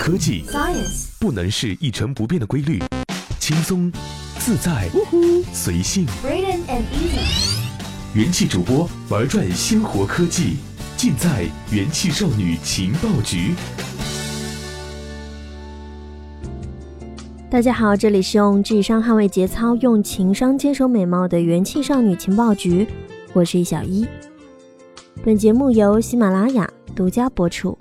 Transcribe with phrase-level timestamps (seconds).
[0.00, 2.82] 科技 Science 不能是一成不变的规律，
[3.38, 3.92] 轻松、
[4.38, 4.88] 自在、
[5.52, 6.06] 随性。
[6.24, 7.58] And Easy
[8.14, 10.56] 元气主播玩转鲜活科技，
[10.96, 13.54] 尽在元气少女情报局。
[17.50, 22.88] 大家好，这里是用智商捍卫节操，用情商坚守美貌的元气少女情报局，
[23.34, 24.06] 我是小一。
[25.22, 27.76] 本节目由喜马拉雅独家播出。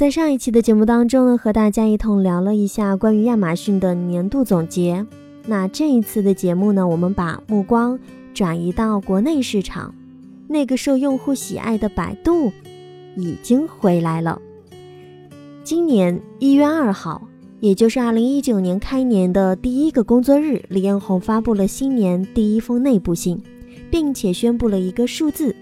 [0.00, 5.06] 在上一期的节目当中呢，和大家一同聊了一下关于亚马逊的年度总结。
[5.44, 7.98] 那这一次的节目呢，我们把目光
[8.32, 9.94] 转移到国内市场，
[10.48, 12.50] 那个受用户喜爱的百度
[13.14, 14.40] 已经回来了。
[15.62, 17.20] 今年一月二号。
[17.60, 23.38] 也就是二零一九年开年的第一个工作日，李彦宏发布了新年第一封内部信，
[23.90, 25.54] 并且宣布了一个数字：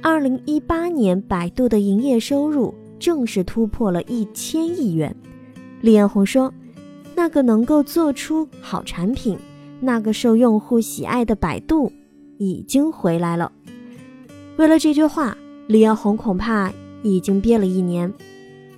[0.00, 2.72] 二零一八年百度的营业收入
[3.04, 5.14] 正式突破了一千亿元。
[5.82, 6.50] 李彦宏说
[7.14, 9.36] ：“那个能够做出好产品、
[9.78, 11.92] 那个受用户喜爱的百度
[12.38, 13.52] 已经回来了。”
[14.56, 18.10] 为了这句话，李彦宏恐怕已经憋了一年。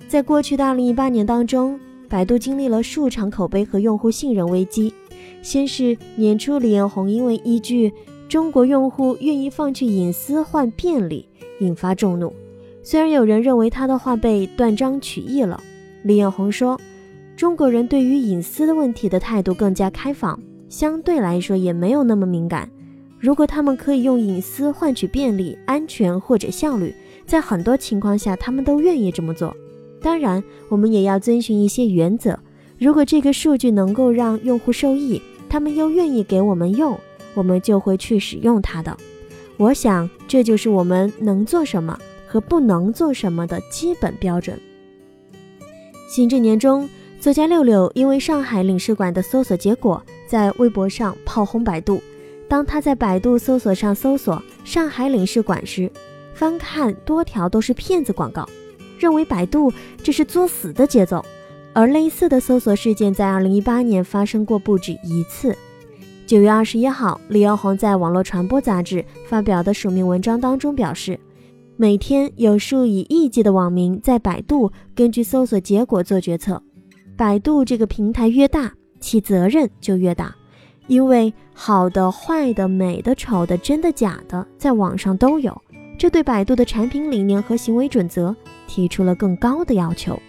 [0.09, 4.93] 在过去的二零一八年当中，百度经历了数场口碑和用户信任危机。
[5.41, 7.93] 先是年初，李彦宏因为一句
[8.27, 11.29] “中国用户愿意放弃隐私换便利”
[11.61, 12.33] 引发众怒。
[12.89, 15.61] 虽然有人认为他的话被断章取义了，
[16.03, 16.79] 李彦宏说
[17.35, 22.71] ：“中国人对于隐私的问题的态度更加开放，相对来说也没有那么敏感。
[23.19, 29.53] 如果他们可以用隐私换取便利、安全或者效率，在很多情况下他们都愿意这么做。”
[30.01, 32.39] 当然，我们也要遵循一些原则。
[32.79, 36.97] 如果这个数据能够让用户受益，他们又愿意给我们用，
[37.33, 38.95] 我们就会去使用它的。
[39.57, 44.59] 我想，这就是我们能做什么和不能做什么的基本标准。
[46.09, 46.87] 新这年中，
[47.19, 52.01] 作家六六因为上海领事馆的搜索结果，在微博上炮轰百度。
[52.49, 55.91] 当他在百度搜索上搜索“上海领事馆”时，
[56.33, 58.47] 翻看多条都是骗子广告。
[58.97, 61.23] 认为百度这是作死的节奏，
[61.73, 65.55] 而类似的搜索事件在二零一八年发生过不止一次。
[66.25, 71.19] 九月二十一号，李彦宏在网络传播杂志发表的署名文章当中表示，
[71.79, 76.59] 每天有数以亿计的网民在百度根据搜索结果做决策。
[77.15, 80.35] 百度这个平台越大，其责任就越大，
[80.87, 85.55] 因为好的、坏的、美的、丑的、真的、假的，在网上都有。
[85.99, 90.19] 这对百度的产品理念和行为准则提出了更高的要求。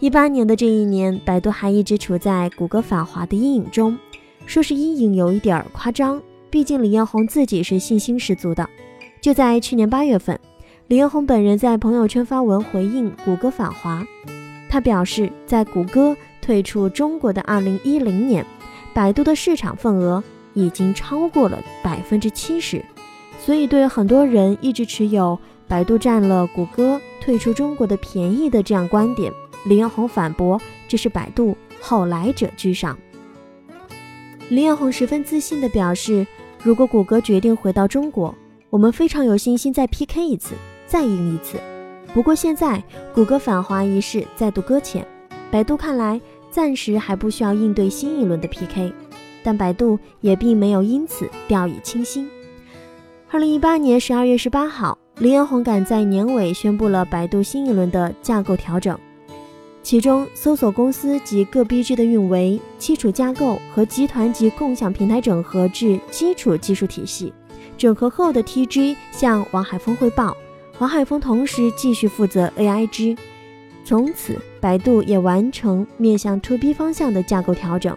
[0.00, 3.98] 一八年的这一年，百度还一直处在谷歌反华的阴影中，
[4.46, 8.66] 说是阴影有一点夸张，毕竟李彦宏自己是信心十足的。
[9.20, 10.38] 就在去年八月份，
[10.86, 14.06] 李彦宏本人在朋友圈发文回应谷歌反华，
[14.68, 18.44] 他表示，在谷歌退出中国的二零一零年，
[18.92, 22.84] 百度的市场份额已经超过了百分之七十。
[23.38, 29.32] 所以，对很多人一直持有百度占了谷歌退出中国的便宜的这样观点，
[29.64, 32.94] 李彦宏反驳这是百度后来者居上。
[34.50, 36.26] 李彦宏十分自信地表示，
[36.62, 38.34] 如果谷歌决定回到中国，
[38.68, 40.54] 我们非常有信心再 PK 一次，
[40.94, 41.58] 再赢一次。
[42.12, 42.80] 不过现在
[43.12, 45.04] 谷歌反华一事再度搁浅，
[45.50, 46.20] 百度看来
[46.52, 48.92] 暂时还不需要应对新一轮的 PK，
[49.42, 52.30] 但百度也并没有因此掉以轻心。
[53.28, 58.96] 二零一八年十二月十八号，李彦宏赶在年尾宣布了百度新一轮的架构调整，
[59.82, 67.34] 其中搜索公司及各 BG 的运维、基础架构和集团级共享平台整合至基础技术体系。
[67.76, 70.36] 整合后的 TG 向王海峰汇报，
[70.76, 73.16] 黄海峰同时继续负责 AIG。
[73.84, 77.96] 从此，百度也完成面向 To B 方向的架构调整，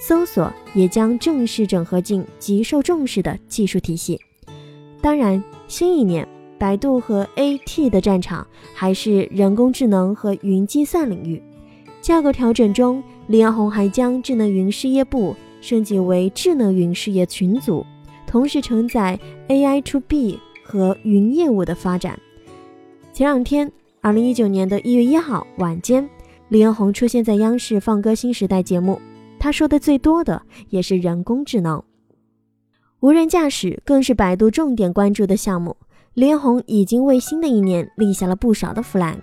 [0.00, 4.20] 搜索也将正式整合进极受重视的技术体系。
[5.00, 6.26] 当然，新一年
[6.58, 11.40] 百度和 AT 的战场还是人工智能和云计算领域。
[12.00, 17.84] 架构调整中，李彦宏还将智能云事业部升级为智能云事业群组，
[18.26, 19.18] 同时承载
[19.48, 22.18] AI to B 和云业务的发展。
[23.12, 23.70] 前两天，
[24.00, 26.08] 二零一九年的一月一号晚间，
[26.48, 29.00] 李彦宏出现在央视《放歌新时代》节目，
[29.38, 31.82] 他说的最多的也是人工智能。
[33.00, 35.76] 无人驾驶更是百度重点关注的项目。
[36.14, 39.18] 李彦宏已经为新的一年立下了不少的 flag，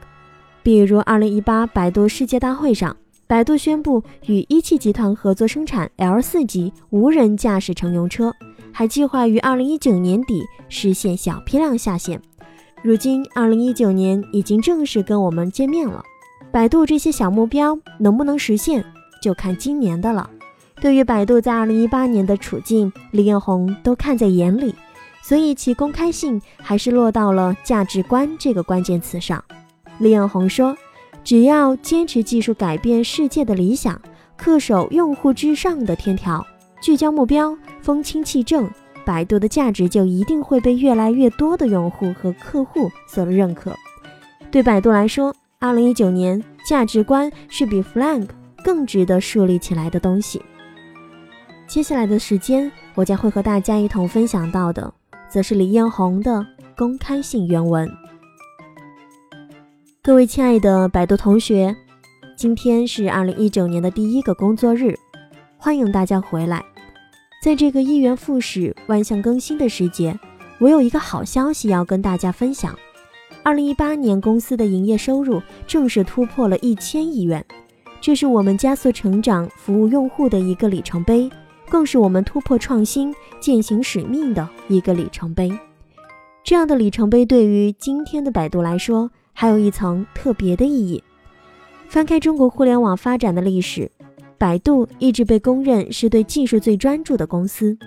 [0.61, 2.95] 比如2018百度世界大会上，
[3.27, 8.31] 百度宣布与一汽集团合作生产 L4 级无人驾驶乘用车，
[8.73, 12.19] 还计划于2019年底实现小批量下线。
[12.81, 16.03] 如今2019年已经正式跟我们见面了，
[16.51, 18.83] 百度这些小目标能不能实现，
[19.21, 20.29] 就看今年的了。
[20.81, 24.75] 对于百度在二零一八年的处境，李彦宏都看在眼里，
[25.21, 29.41] 所以其公开性还是落到了价值观这个关键词上。
[29.99, 30.75] 李彦宏说
[31.23, 34.01] ：“只要坚持技术改变世界的理想，
[34.37, 36.45] 恪守用户至上的天条，
[36.83, 38.69] 聚焦目标，风清气正，
[39.05, 43.73] 百度的价值就一定会被越来越多的用户和客户所认可。”
[44.51, 48.27] 对百度来说，二零一九年价值观是比 flag
[48.65, 50.41] 更值得树立起来的东西。
[51.67, 54.93] 接下来的时间，我将会和大家一同分享到的，
[55.29, 56.45] 则是李彦宏的
[56.75, 57.89] 公开性原文。
[60.01, 61.73] 各位亲爱的百度同学，
[62.35, 64.93] 今天是二零一九年的第一个工作日，
[65.57, 66.61] 欢迎大家回来。
[67.43, 70.17] 在这个一元复始、万象更新的时节，
[70.59, 72.73] 我有一个好消息要跟大家分享：
[73.43, 77.45] 二零一八年公司的营业收入正式突破了一千亿元，
[77.99, 81.29] 这是我们加速成长、服务用户的一个里程碑。
[81.67, 85.51] 更是我们突破创新、践行使命的一个里程碑。
[86.45, 91.03] 这样的里程碑对于今天的百度来说，还有一层特别的意义。
[91.89, 93.91] 翻开中国互联网发展的历史，
[94.43, 97.77] 百度一直被公认是对技术最专注的公司。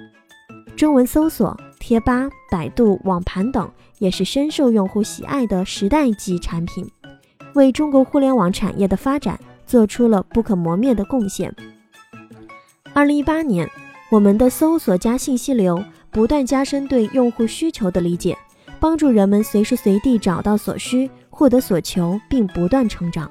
[0.75, 6.91] 中文搜索、贴吧、百度网盘等也是深受用户喜爱的时代级产品，
[7.55, 11.55] 为中国互联网产业的发展做出了不可磨灭的贡献。
[12.95, 13.69] 二零一八年，
[14.11, 18.35] 我们的搜索加信息流不断加深对用户需求的理解，
[18.81, 23.31] 帮助人们随时随地找到所需、获得所求，并不断成长。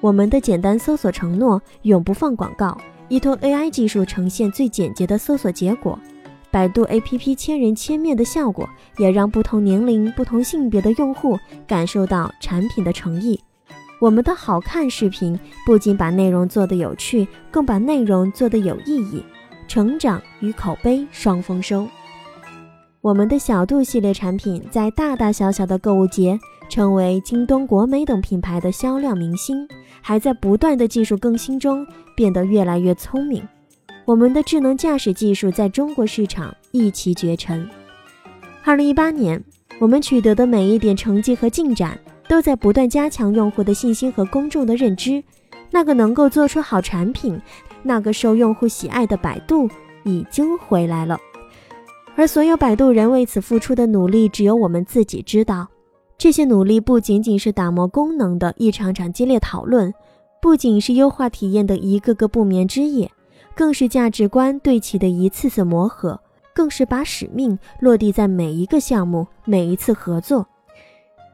[0.00, 2.76] 我们的简单搜索承诺永不放广告，
[3.08, 5.98] 依托 AI 技术呈现最简洁的搜索结果。
[6.50, 13.38] 百度 APP 千人千面的效果，也让不同年龄、不同性别的用户感受到产品的诚意。
[14.00, 19.22] 我们的好看视频不仅把内容做得有趣，更把内容做得有意义，
[19.68, 21.86] 成长与口碑双丰收。
[23.02, 26.38] 我们的小度系列产品在大大小小的购物节
[26.70, 29.68] 成为京东、国美等品牌的销量明星，
[30.00, 31.86] 还在不断的技术更新中
[32.16, 33.46] 变得越来越聪明。
[34.06, 37.68] 我们的智能驾驶技术在中国市场一骑绝尘。
[38.64, 39.42] 二零一八年，
[39.78, 41.98] 我们取得的每一点成绩和进展。
[42.28, 45.20] 都在不断加强用户的信心和公众的认知。
[45.68, 47.36] 那个能够做出好产品、
[47.82, 49.68] 那个受用户喜爱的百度
[50.04, 51.18] 已经回来了。
[52.14, 55.66] 而所有百度人为此付出的努力，只有我们自己知道。
[56.20, 59.90] 这些努力不仅仅是打磨功能的一场场激烈讨论，
[60.38, 63.10] 不仅是优化体验的一个个不眠之夜，
[63.54, 66.20] 更是价值观对齐的一次次磨合，
[66.54, 70.46] 更是把使命落地在每一个项目、每一次合作。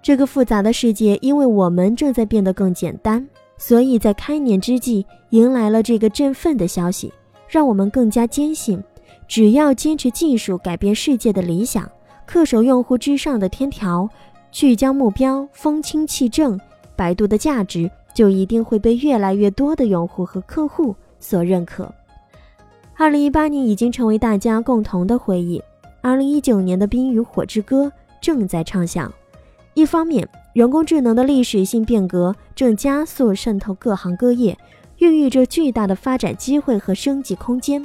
[0.00, 3.28] 这个复杂的世界，因为我们正在变得更简单，
[3.58, 7.12] 所以在开年之际迎来了这个振奋的消息，
[7.48, 8.80] 让我们更加坚信，
[9.26, 11.90] 只要坚持技术改变世界的理想，
[12.28, 14.08] 恪守用户至上的天条，
[14.56, 16.58] 聚焦目标，风清气正，
[16.96, 21.92] 百度的价值就一定会被越来越多的用户和客户所认可。
[22.96, 25.62] 二零一八年已经成为大家共同的回忆，
[26.00, 27.84] 二零一九年的《冰与火之歌》
[28.18, 29.12] 正在唱响。
[29.74, 34.56] 一方面，人工智能的历史性变革正加速渗透各行各业，
[35.00, 37.84] 孕育着巨大的发展机会和升级空间；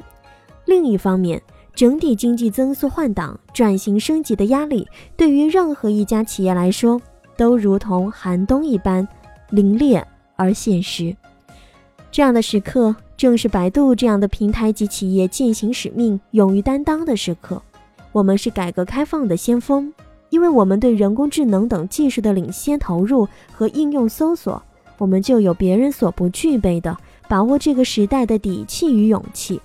[0.63, 1.41] 另一方面，
[1.73, 7.01] 整体经济增速换挡、转型升级的压力，对于任何一家企业来说，
[7.35, 9.07] 都如同寒冬一般
[9.51, 10.03] 凛冽
[10.35, 11.15] 而现实。
[12.11, 17.61] 这样的时刻，正是百度这样的平台级企业践行使命、勇于担当的时刻。
[18.11, 19.93] 我们是改革开放的先锋。
[20.29, 24.63] 因为我们对人工智能等技术的领先投入和应用搜索，
[24.97, 26.97] 我们就有别人所不具备的
[27.27, 29.59] 把握这个时代的底气与勇气。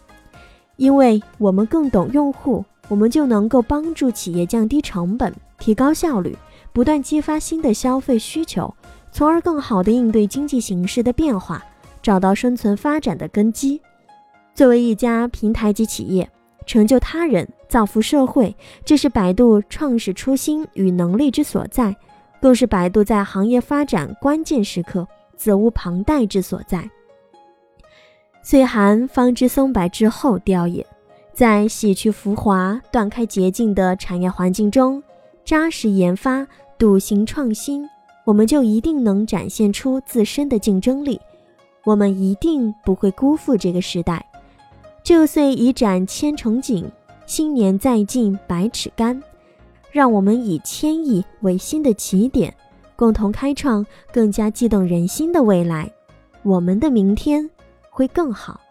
[0.76, 6.36] 因为我们更懂用户，我们就能够帮助企业降低成本、提高效率，
[6.72, 8.74] 不断激发新的消费需求，
[9.10, 11.62] 从而更好地应对经济形势的变化，
[12.00, 13.80] 找到生存发展的根基。
[14.54, 16.30] 作为一家平台级企业。
[16.68, 21.96] 成就他人，造福社会，这是百度创始初心与能力之所在，
[22.40, 25.06] 更是百度在行业发展关键时刻
[25.36, 26.90] 责无旁贷之所在。
[28.48, 30.86] 岁寒方知松柏之后凋也，
[31.32, 35.02] 在洗去浮华、断开捷径的产业环境中，
[35.44, 36.46] 扎实研发、
[36.78, 37.84] 笃行创新，
[38.24, 41.20] 我们就一定能展现出自身的竞争力，
[41.84, 44.24] 我们一定不会辜负这个时代。
[45.02, 46.88] 这岁已展千重锦，
[47.26, 49.20] 新年再进百尺竿。
[49.90, 52.54] 让我们以千亿为新的起点，
[52.94, 55.90] 共同开创更加激动人心的未来，
[56.44, 57.50] 我们的明天
[57.96, 58.65] 会更好。